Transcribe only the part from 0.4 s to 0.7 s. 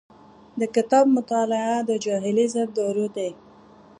د